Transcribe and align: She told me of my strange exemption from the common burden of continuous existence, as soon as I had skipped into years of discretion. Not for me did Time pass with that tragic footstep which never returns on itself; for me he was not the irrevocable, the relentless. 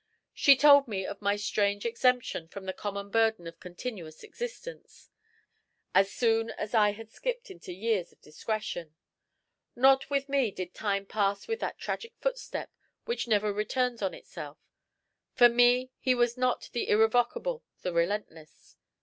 She 0.33 0.55
told 0.55 0.87
me 0.87 1.05
of 1.05 1.21
my 1.21 1.35
strange 1.35 1.85
exemption 1.85 2.47
from 2.47 2.65
the 2.65 2.73
common 2.73 3.11
burden 3.11 3.45
of 3.45 3.59
continuous 3.59 4.23
existence, 4.23 5.11
as 5.93 6.11
soon 6.11 6.49
as 6.49 6.73
I 6.73 6.93
had 6.93 7.11
skipped 7.11 7.51
into 7.51 7.71
years 7.71 8.11
of 8.11 8.19
discretion. 8.19 8.95
Not 9.75 10.03
for 10.05 10.17
me 10.27 10.49
did 10.49 10.73
Time 10.73 11.05
pass 11.05 11.47
with 11.47 11.59
that 11.59 11.77
tragic 11.77 12.13
footstep 12.19 12.71
which 13.05 13.27
never 13.27 13.53
returns 13.53 14.01
on 14.01 14.15
itself; 14.15 14.57
for 15.35 15.49
me 15.49 15.91
he 15.99 16.15
was 16.15 16.35
not 16.35 16.71
the 16.73 16.89
irrevocable, 16.89 17.63
the 17.83 17.93
relentless. 17.93 18.77